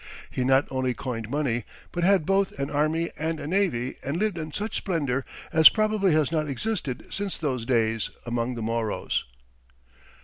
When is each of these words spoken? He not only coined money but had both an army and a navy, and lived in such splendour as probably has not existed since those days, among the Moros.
He 0.31 0.43
not 0.43 0.67
only 0.71 0.95
coined 0.95 1.29
money 1.29 1.63
but 1.91 2.03
had 2.03 2.25
both 2.25 2.57
an 2.57 2.71
army 2.71 3.11
and 3.19 3.39
a 3.39 3.45
navy, 3.45 3.97
and 4.01 4.17
lived 4.17 4.35
in 4.39 4.51
such 4.51 4.77
splendour 4.77 5.23
as 5.53 5.69
probably 5.69 6.11
has 6.13 6.31
not 6.31 6.49
existed 6.49 7.05
since 7.11 7.37
those 7.37 7.65
days, 7.67 8.09
among 8.25 8.55
the 8.55 8.63
Moros. 8.63 9.25